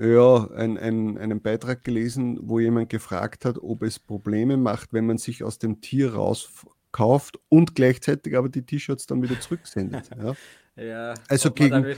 [0.00, 5.06] ja, ein, ein, einen Beitrag gelesen, wo jemand gefragt hat, ob es Probleme macht, wenn
[5.06, 10.10] man sich aus dem Tier rauskauft und gleichzeitig aber die T-Shirts dann wieder zurücksendet.
[10.16, 10.34] ja.
[10.82, 11.94] ja, also gegen,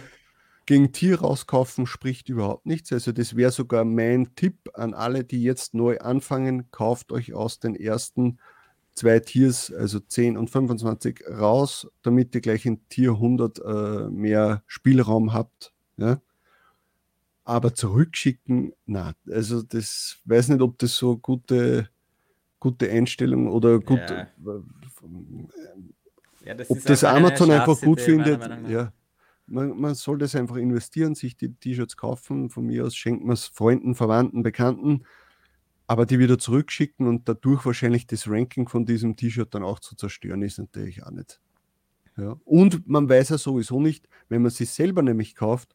[0.66, 2.92] gegen Tier rauskaufen spricht überhaupt nichts.
[2.92, 7.58] Also das wäre sogar mein Tipp an alle, die jetzt neu anfangen, kauft euch aus
[7.58, 8.38] den ersten
[8.94, 14.62] zwei Tiers, also 10 und 25 raus, damit ihr gleich in Tier 100 äh, mehr
[14.66, 15.72] Spielraum habt.
[15.96, 16.20] Ja?
[17.44, 21.88] Aber zurückschicken, na, also das weiß nicht, ob das so gute,
[22.60, 24.22] gute Einstellung oder gut, ja.
[24.22, 24.28] Äh,
[26.44, 28.40] ja, das ob das Amazon einfach gut findet.
[28.68, 28.92] Ja,
[29.46, 32.48] man, man soll das einfach investieren, sich die T-Shirts kaufen.
[32.48, 35.04] Von mir aus schenkt man es Freunden, Verwandten, Bekannten
[35.86, 39.96] aber die wieder zurückschicken und dadurch wahrscheinlich das Ranking von diesem T-Shirt dann auch zu
[39.96, 41.40] zerstören, ist natürlich auch nicht.
[42.16, 42.36] Ja.
[42.44, 45.74] Und man weiß ja sowieso nicht, wenn man sich selber nämlich kauft,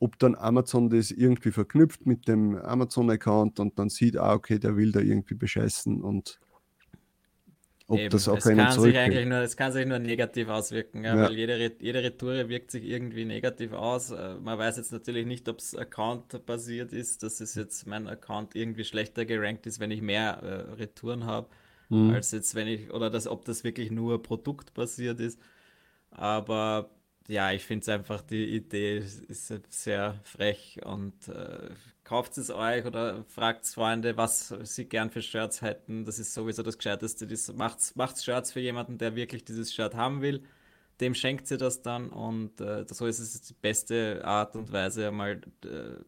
[0.00, 4.76] ob dann Amazon das irgendwie verknüpft mit dem Amazon-Account und dann sieht, ah, okay, der
[4.76, 6.38] will da irgendwie bescheißen und
[7.90, 8.10] ob Eben.
[8.10, 11.22] das auch es kann sich eigentlich nur, Es kann sich nur negativ auswirken, ja, ja.
[11.22, 14.10] weil jede, jede Retour wirkt sich irgendwie negativ aus.
[14.10, 18.54] Äh, man weiß jetzt natürlich nicht, ob es Account-basiert ist, dass es jetzt mein Account
[18.54, 21.48] irgendwie schlechter gerankt ist, wenn ich mehr äh, Retouren habe,
[21.88, 22.10] mhm.
[22.10, 25.40] als jetzt, wenn ich, oder das, ob das wirklich nur produktbasiert ist.
[26.10, 26.90] Aber
[27.26, 31.70] ja, ich finde es einfach, die Idee ist sehr frech und äh,
[32.08, 36.06] kauft es euch oder fragt Freunde, was sie gern für Shirts hätten.
[36.06, 37.26] Das ist sowieso das Gescheiteste.
[37.26, 40.42] Das macht, macht Shirts für jemanden, der wirklich dieses Shirt haben will.
[41.02, 45.10] Dem schenkt sie das dann und äh, so ist es die beste Art und Weise,
[45.10, 46.02] mal äh,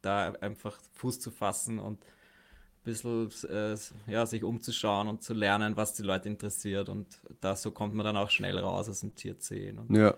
[0.00, 5.76] da einfach Fuß zu fassen und ein bisschen äh, ja, sich umzuschauen und zu lernen,
[5.76, 6.88] was die Leute interessiert.
[6.88, 9.78] Und da so kommt man dann auch schnell raus aus dem Tier 10.
[9.78, 10.14] Und ja.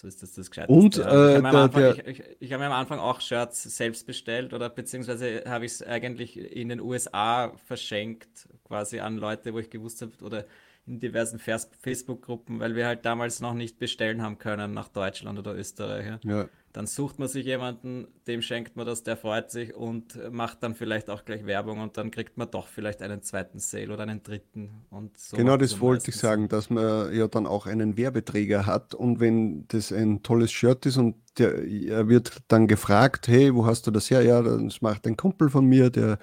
[0.00, 0.72] So ist das das Gescheiteste.
[0.72, 4.70] Und äh, ich habe ich, ich hab mir am Anfang auch Shirts selbst bestellt oder
[4.70, 10.00] beziehungsweise habe ich es eigentlich in den USA verschenkt, quasi an Leute, wo ich gewusst
[10.00, 10.46] habe, oder
[10.90, 15.54] in diversen Facebook-Gruppen, weil wir halt damals noch nicht bestellen haben können nach Deutschland oder
[15.54, 16.06] Österreich.
[16.06, 16.18] Ja.
[16.24, 16.48] ja.
[16.72, 20.74] Dann sucht man sich jemanden, dem schenkt man das, der freut sich und macht dann
[20.74, 24.22] vielleicht auch gleich Werbung und dann kriegt man doch vielleicht einen zweiten Sale oder einen
[24.22, 24.84] dritten.
[24.90, 28.94] Und so genau das wollte ich sagen, dass man ja dann auch einen Werbeträger hat
[28.94, 33.66] und wenn das ein tolles Shirt ist und der, er wird dann gefragt, hey, wo
[33.66, 34.22] hast du das her?
[34.22, 36.18] Ja, das macht ein Kumpel von mir, der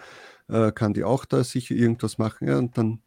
[0.50, 2.48] äh, kann die auch da sicher irgendwas machen.
[2.48, 3.02] Ja, und dann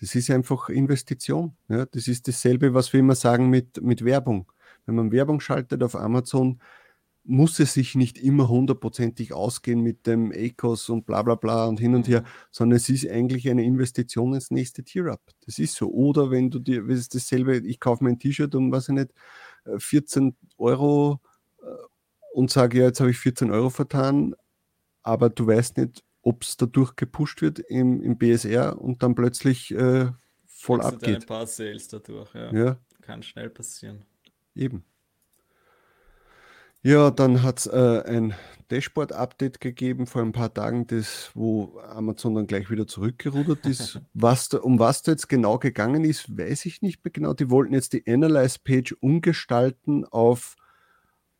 [0.00, 1.56] das ist einfach Investition.
[1.68, 1.86] Ja?
[1.86, 4.50] Das ist dasselbe, was wir immer sagen mit, mit Werbung.
[4.84, 6.60] Wenn man Werbung schaltet auf Amazon,
[7.24, 11.80] muss es sich nicht immer hundertprozentig ausgehen mit dem ACOS und bla bla bla und
[11.80, 15.20] hin und her, sondern es ist eigentlich eine Investition ins nächste Tier-Up.
[15.44, 15.90] Das ist so.
[15.90, 18.94] Oder wenn du dir, das ist dasselbe, ich kaufe mir ein T-Shirt um, weiß ich
[18.94, 19.12] nicht,
[19.78, 21.20] 14 äh, Euro
[21.60, 21.66] äh,
[22.32, 24.36] und sage, ja, jetzt habe ich 14 Euro vertan,
[25.02, 29.72] aber du weißt nicht, ob es dadurch gepusht wird im, im BSR und dann plötzlich
[29.72, 30.10] äh,
[30.44, 31.22] voll abgeht.
[31.22, 32.52] ein paar Sales dadurch, ja.
[32.52, 32.76] ja.
[33.00, 34.04] kann schnell passieren.
[34.56, 34.84] Eben.
[36.82, 38.34] Ja, dann hat es äh, ein
[38.72, 44.00] Dashboard-Update gegeben vor ein paar Tagen, das, wo Amazon dann gleich wieder zurückgerudert ist.
[44.12, 47.34] was da, um was da jetzt genau gegangen ist, weiß ich nicht mehr genau.
[47.34, 50.56] Die wollten jetzt die Analyze-Page umgestalten auf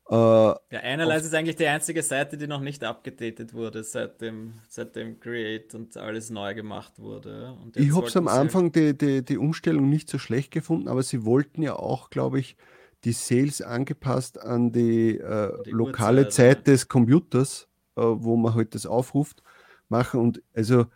[0.09, 4.55] äh, ja, Analyze ist eigentlich die einzige Seite, die noch nicht abgedatet wurde, seit dem,
[4.69, 7.57] seit dem Create und alles neu gemacht wurde.
[7.75, 11.25] ich habe es am Anfang die, die, die Umstellung nicht so schlecht gefunden, aber sie
[11.25, 12.57] wollten ja auch, glaube ich,
[13.03, 18.55] die Sales angepasst an die, äh, die lokale Uhrzeit, Zeit des Computers, äh, wo man
[18.55, 19.43] halt das aufruft,
[19.89, 20.21] machen.
[20.21, 20.87] Und also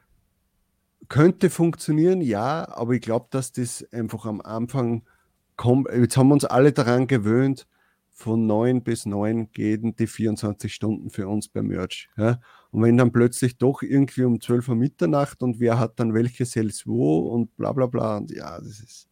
[1.09, 5.03] könnte funktionieren, ja, aber ich glaube, dass das einfach am Anfang
[5.57, 5.89] kommt.
[5.93, 7.67] Jetzt haben wir uns alle daran gewöhnt,
[8.21, 12.09] von 9 bis 9 gehen die 24 Stunden für uns beim Merch.
[12.17, 12.39] Ja?
[12.71, 16.45] Und wenn dann plötzlich doch irgendwie um 12 Uhr Mitternacht und wer hat dann welche
[16.45, 18.19] Sales wo und bla bla bla.
[18.19, 19.09] Und ja, das ist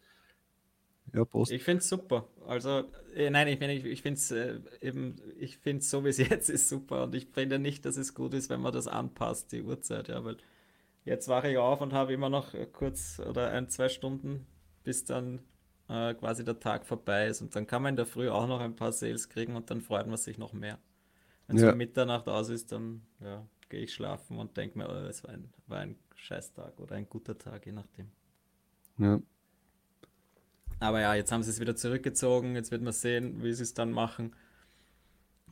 [1.15, 1.53] ja, Post.
[1.53, 2.29] Ich finde es super.
[2.47, 6.19] Also, äh, nein, ich, ich, ich finde es äh, eben, ich finde so wie es
[6.29, 9.53] jetzt ist super und ich finde nicht, dass es gut ist, wenn man das anpasst,
[9.53, 10.37] die Uhrzeit, ja, weil
[11.07, 14.47] jetzt wache ich auf und habe immer noch kurz oder ein, zwei Stunden,
[14.85, 15.41] bis dann
[15.89, 18.61] äh, quasi der Tag vorbei ist und dann kann man in der Früh auch noch
[18.61, 20.79] ein paar Sales kriegen und dann freut man sich noch mehr.
[21.47, 21.73] Wenn es ja.
[21.73, 25.31] um Mitternacht aus ist, dann ja, gehe ich schlafen und denke mir, oh, es war
[25.31, 28.11] ein, war ein Scheißtag oder ein guter Tag, je nachdem.
[28.99, 29.21] Ja.
[30.81, 32.55] Aber ja, jetzt haben sie es wieder zurückgezogen.
[32.55, 34.35] Jetzt wird man sehen, wie sie es dann machen.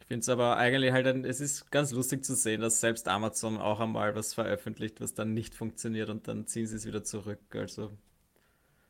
[0.01, 3.09] Ich finde es aber eigentlich halt, ein, es ist ganz lustig zu sehen, dass selbst
[3.09, 7.03] Amazon auch einmal was veröffentlicht, was dann nicht funktioniert und dann ziehen sie es wieder
[7.03, 7.41] zurück.
[7.55, 7.91] Also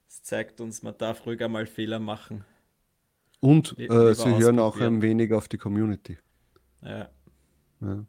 [0.09, 2.45] es zeigt uns, man darf ruhiger mal Fehler machen.
[3.41, 6.19] Und äh, sie hören auch ein wenig auf die Community.
[6.83, 7.09] Ja.
[7.81, 8.05] ja.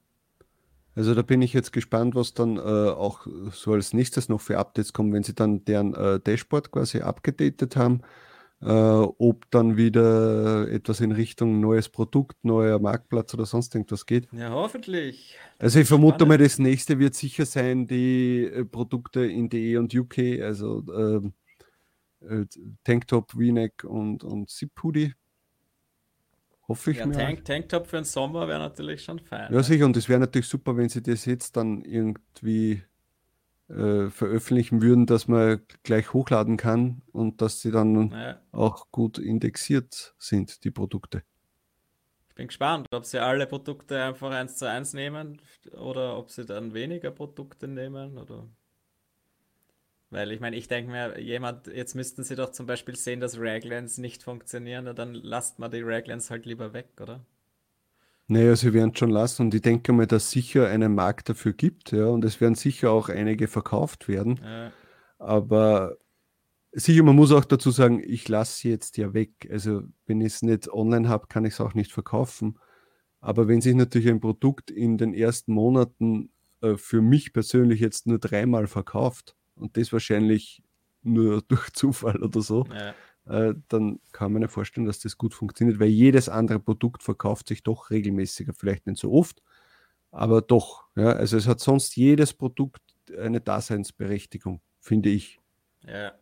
[0.95, 4.57] Also da bin ich jetzt gespannt, was dann äh, auch so als nächstes noch für
[4.57, 8.01] Updates kommen, wenn sie dann deren äh, Dashboard quasi abgedatet haben.
[8.59, 14.27] Äh, ob dann wieder etwas in Richtung neues Produkt, neuer Marktplatz oder sonst irgendwas geht.
[14.31, 15.37] Ja, hoffentlich.
[15.59, 16.29] Also ich vermute Spannend.
[16.29, 21.33] mal, das nächste wird sicher sein, die äh, Produkte in DE und UK, also ähm,
[22.21, 22.45] äh,
[22.83, 25.13] Tanktop, V-Neck und, und Zip Hoodie
[26.67, 27.13] Hoffe ich ja, mir.
[27.13, 29.53] Tank, Tanktop für den Sommer wäre natürlich schon fein.
[29.53, 29.85] Ja, sicher.
[29.85, 32.83] Und es wäre natürlich super, wenn sie das jetzt dann irgendwie
[33.69, 38.41] äh, veröffentlichen würden, dass man gleich hochladen kann und dass sie dann ja.
[38.51, 41.23] auch gut indexiert sind, die Produkte.
[42.29, 46.45] Ich bin gespannt, ob sie alle Produkte einfach eins zu eins nehmen oder ob sie
[46.45, 48.47] dann weniger Produkte nehmen oder
[50.09, 53.39] weil ich meine, ich denke mir, jemand, jetzt müssten sie doch zum Beispiel sehen, dass
[53.39, 57.25] Raglands nicht funktionieren, dann lasst man die Raglands halt lieber weg, oder?
[58.27, 61.29] Naja, sie werden es schon lassen und ich denke mal, dass es sicher einen Markt
[61.29, 64.39] dafür gibt, ja, und es werden sicher auch einige verkauft werden.
[64.43, 64.71] Ja.
[65.17, 65.97] Aber
[66.73, 69.47] sicher, man muss auch dazu sagen, ich lasse sie jetzt ja weg.
[69.49, 72.59] Also, wenn ich es nicht online habe, kann ich es auch nicht verkaufen.
[73.21, 76.29] Aber wenn sich natürlich ein Produkt in den ersten Monaten
[76.61, 80.63] äh, für mich persönlich jetzt nur dreimal verkauft, und das wahrscheinlich
[81.03, 83.49] nur durch Zufall oder so, ja.
[83.49, 87.47] äh, dann kann man ja vorstellen, dass das gut funktioniert, weil jedes andere Produkt verkauft
[87.47, 89.41] sich doch regelmäßiger, vielleicht nicht so oft,
[90.11, 90.85] aber doch.
[90.95, 92.81] Ja, also es hat sonst jedes Produkt
[93.17, 95.39] eine Daseinsberechtigung, finde ich.
[95.85, 96.13] Ja.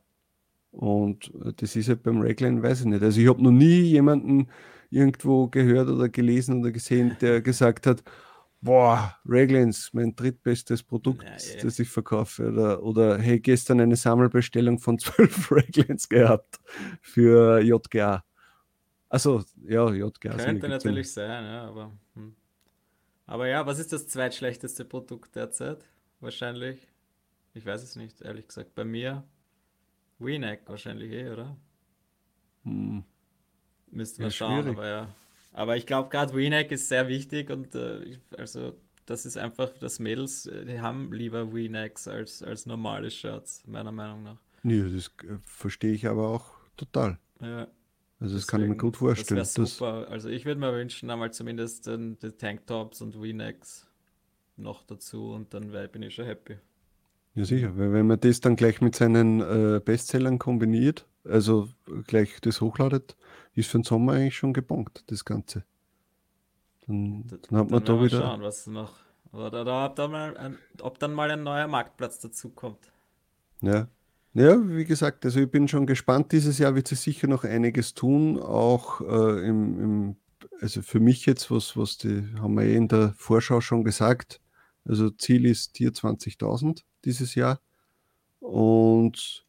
[0.72, 3.02] Und das ist halt beim Ragline, weiß ich nicht.
[3.02, 4.50] Also ich habe noch nie jemanden
[4.90, 8.04] irgendwo gehört oder gelesen oder gesehen, der gesagt hat,
[8.62, 11.64] boah, Raglins, mein drittbestes Produkt, ja, yeah.
[11.64, 12.48] das ich verkaufe.
[12.48, 16.60] Oder, oder hey, gestern eine Sammelbestellung von zwölf Raglins gehabt
[17.02, 18.24] für JGA.
[19.10, 20.36] Also, ja, JGA.
[20.36, 21.92] Könnte natürlich sein, ja, aber.
[22.16, 22.36] Hm.
[23.28, 25.86] Aber ja, was ist das zweitschlechteste Produkt derzeit?
[26.20, 26.88] Wahrscheinlich.
[27.54, 28.76] Ich weiß es nicht, ehrlich gesagt.
[28.76, 29.24] Bei mir
[30.20, 31.56] WeNeck wahrscheinlich eh, oder?
[32.64, 33.04] Hm.
[33.92, 34.78] Müsste man ja, schauen, schwierig.
[34.78, 35.16] aber ja.
[35.56, 38.74] Aber ich glaube, gerade V-Neck ist sehr wichtig und äh, also
[39.06, 43.94] das ist einfach, dass Mädels, äh, die haben lieber V-Necks als, als normale Shirts, meiner
[43.94, 44.38] Meinung nach.
[44.64, 47.18] Ja, das äh, verstehe ich aber auch total.
[47.40, 47.68] Ja.
[48.20, 49.38] Also das Deswegen, kann ich mir gut vorstellen.
[49.38, 50.02] Das wäre super.
[50.02, 53.88] Das also ich würde mir wünschen, einmal zumindest den, die Tanktops und V-Necks
[54.58, 56.58] noch dazu und dann bin ich schon happy.
[57.34, 61.70] Ja, sicher, weil wenn man das dann gleich mit seinen äh, Bestsellern kombiniert, also
[62.08, 63.16] gleich das hochladet,
[63.54, 65.64] ist für den Sommer eigentlich schon gebongt, das Ganze.
[66.88, 68.20] Dann, dann hat man da wieder.
[68.22, 68.94] Schauen, was noch.
[69.32, 72.92] Oder, oder ob, dann mal ein, ob dann mal ein neuer Marktplatz dazu kommt.
[73.62, 73.88] Ja.
[74.34, 76.34] Ja, wie gesagt, also ich bin schon gespannt.
[76.34, 80.16] Dieses Jahr wird sich sicher noch einiges tun, auch äh, im, im,
[80.60, 84.42] also für mich jetzt, was, was die, haben wir eh in der Vorschau schon gesagt.
[84.84, 87.62] Also Ziel ist Tier 20.000 dieses Jahr.
[88.40, 89.45] Und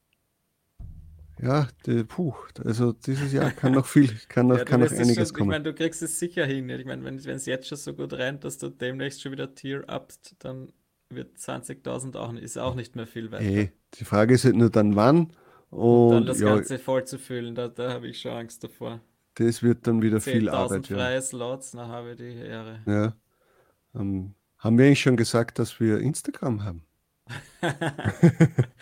[1.40, 5.32] ja, die, puh, also dieses Jahr kann noch viel, kann noch, Ja, kann noch einiges
[5.32, 5.48] schon, ich kommen.
[5.48, 6.68] meine, du kriegst es sicher hin.
[6.70, 9.84] Ich meine, wenn es jetzt schon so gut rennt, dass du demnächst schon wieder Tier
[9.88, 10.72] upst, dann
[11.10, 13.44] wird 20.000 auch, ist auch nicht mehr viel weiter.
[13.44, 15.32] Hey, die Frage ist halt nur dann wann
[15.70, 18.62] Und dann und das ja, Ganze voll zu füllen, da, da habe ich schon Angst
[18.64, 19.00] davor.
[19.34, 20.88] das wird dann wieder viel 10.000 Arbeit.
[20.88, 20.96] Ja.
[20.96, 22.80] freie Slots, dann habe ich die Ehre.
[22.86, 23.16] Ja.
[23.94, 26.86] Ähm, haben wir eigentlich schon gesagt, dass wir Instagram haben?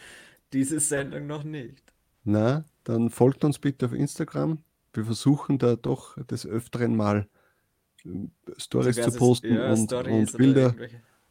[0.53, 1.84] Diese Sendung noch nicht.
[2.25, 4.59] Na, dann folgt uns bitte auf Instagram.
[4.93, 7.29] Wir versuchen da doch des Öfteren mal
[8.05, 10.75] ähm, Stories zu posten ja, und, und Bilder.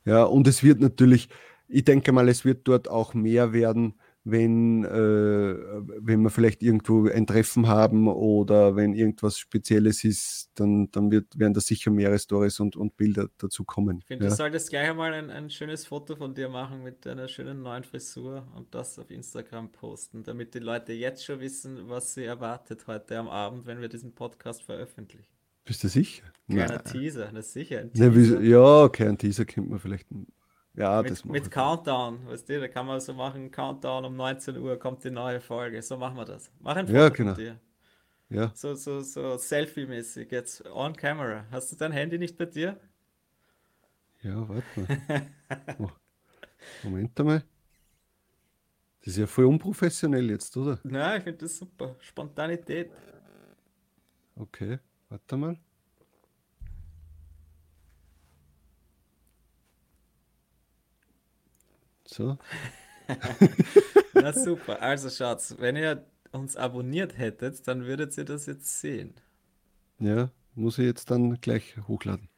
[0.05, 1.29] Ja, und es wird natürlich,
[1.67, 5.55] ich denke mal, es wird dort auch mehr werden, wenn, äh,
[5.99, 11.37] wenn wir vielleicht irgendwo ein Treffen haben oder wenn irgendwas Spezielles ist, dann, dann wird,
[11.37, 13.97] werden da sicher mehrere Stories und, und Bilder dazu kommen.
[13.99, 14.29] Ich finde, ja.
[14.29, 17.83] du solltest gleich einmal ein, ein schönes Foto von dir machen mit deiner schönen neuen
[17.83, 22.87] Frisur und das auf Instagram posten, damit die Leute jetzt schon wissen, was sie erwartet
[22.87, 25.27] heute am Abend, wenn wir diesen Podcast veröffentlichen.
[25.65, 26.23] Bist du sicher?
[26.49, 26.83] Kleiner.
[26.83, 28.41] Teaser, das ist sicher Teaser.
[28.41, 30.07] ja, okay, ein Teaser könnte man vielleicht.
[30.75, 31.51] Ja, das Mit, machen mit.
[31.51, 35.41] Countdown, weißt du, da kann man so machen, Countdown um 19 Uhr kommt die neue
[35.41, 35.81] Folge.
[35.81, 36.51] So machen wir das.
[36.59, 37.37] Mach ein Foto Ja, genau.
[37.37, 37.59] dir.
[38.29, 41.45] Ja, So, so, so Selfie-mäßig, jetzt on camera.
[41.51, 42.79] Hast du dein Handy nicht bei dir?
[44.23, 44.89] ja, warte mal.
[45.79, 45.89] Oh,
[46.83, 47.45] Moment einmal.
[49.01, 50.79] Das ist ja voll unprofessionell jetzt, oder?
[50.83, 51.95] Nein, ich finde das super.
[51.99, 52.91] Spontanität.
[54.37, 55.57] Okay, warte mal.
[62.13, 62.37] So,
[64.13, 64.79] Na super.
[64.79, 69.15] Also Schatz, wenn ihr uns abonniert hättet, dann würdet ihr das jetzt sehen.
[69.97, 72.29] ja, muss ich jetzt dann gleich hochladen.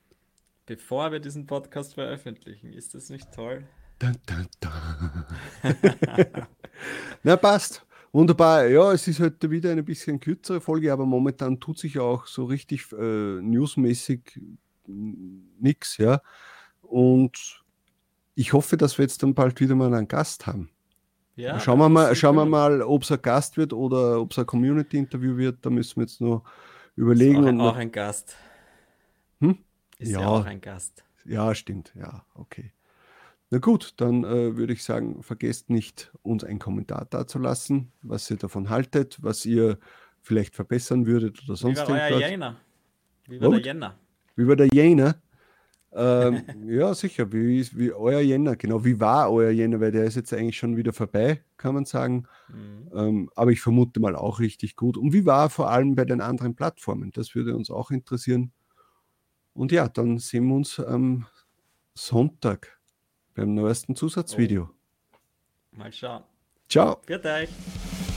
[0.65, 2.71] Bevor wir diesen Podcast veröffentlichen.
[2.71, 3.67] Ist das nicht toll?
[3.99, 5.25] Dun, dun, dun.
[7.23, 7.85] Na, passt.
[8.13, 8.67] Wunderbar.
[8.67, 12.27] Ja, es ist heute wieder eine bisschen kürzere Folge, aber momentan tut sich ja auch
[12.27, 14.39] so richtig äh, newsmäßig
[14.87, 16.21] nichts, ja.
[16.81, 17.64] Und
[18.35, 20.69] ich hoffe, dass wir jetzt dann bald wieder mal einen Gast haben.
[21.37, 24.39] Ja, schauen wir mal, schauen wir mal, ob es ein Gast wird oder ob es
[24.39, 25.65] ein Community-Interview wird.
[25.65, 26.43] Da müssen wir jetzt nur
[26.95, 27.43] überlegen.
[27.43, 28.35] Ist auch, ein, auch ein Gast.
[29.39, 29.57] Hm?
[29.97, 30.21] Ist ja.
[30.21, 30.27] Ja.
[30.27, 31.03] auch ein Gast.
[31.25, 31.93] Ja, stimmt.
[31.95, 32.71] Ja, okay.
[33.49, 38.37] Na gut, dann äh, würde ich sagen, vergesst nicht, uns einen Kommentar dazulassen, was ihr
[38.37, 39.77] davon haltet, was ihr
[40.21, 42.29] vielleicht verbessern würdet oder Wie sonst war euer irgendwas.
[42.29, 42.55] Jänner?
[43.27, 43.59] Wie war der.
[43.61, 43.95] Jänner?
[44.35, 45.15] Wie war der Jänner?
[45.95, 47.31] Ähm, ja, sicher.
[47.31, 48.57] Wie, wie euer Jänner?
[48.57, 49.79] Genau, wie war euer Jänner?
[49.79, 52.27] Weil der ist jetzt eigentlich schon wieder vorbei, kann man sagen.
[52.49, 52.89] Mhm.
[52.93, 54.97] Ähm, aber ich vermute mal auch richtig gut.
[54.97, 57.11] Und wie war vor allem bei den anderen Plattformen?
[57.13, 58.51] Das würde uns auch interessieren.
[59.53, 61.27] Und ja, dann sehen wir uns am
[61.93, 62.77] Sonntag
[63.33, 64.69] beim neuesten Zusatzvideo.
[65.71, 66.23] Mal schauen.
[66.67, 66.99] Ciao.
[67.07, 67.49] Euch.